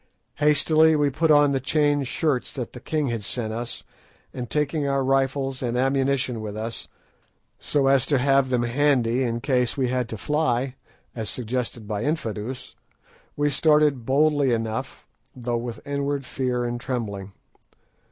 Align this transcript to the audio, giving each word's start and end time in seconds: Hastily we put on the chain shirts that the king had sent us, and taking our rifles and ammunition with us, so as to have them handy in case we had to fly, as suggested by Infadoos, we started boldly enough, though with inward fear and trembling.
Hastily 0.37 0.95
we 0.95 1.11
put 1.11 1.29
on 1.29 1.51
the 1.51 1.59
chain 1.59 2.01
shirts 2.01 2.51
that 2.53 2.73
the 2.73 2.79
king 2.79 3.09
had 3.09 3.23
sent 3.23 3.53
us, 3.53 3.83
and 4.33 4.49
taking 4.49 4.87
our 4.87 5.03
rifles 5.03 5.61
and 5.61 5.77
ammunition 5.77 6.41
with 6.41 6.57
us, 6.57 6.87
so 7.59 7.85
as 7.85 8.07
to 8.07 8.17
have 8.17 8.49
them 8.49 8.63
handy 8.63 9.21
in 9.21 9.41
case 9.41 9.77
we 9.77 9.89
had 9.89 10.09
to 10.09 10.17
fly, 10.17 10.73
as 11.13 11.29
suggested 11.29 11.87
by 11.87 12.03
Infadoos, 12.03 12.73
we 13.37 13.51
started 13.51 14.03
boldly 14.03 14.51
enough, 14.51 15.05
though 15.35 15.55
with 15.57 15.85
inward 15.85 16.25
fear 16.25 16.65
and 16.65 16.81
trembling. 16.81 17.33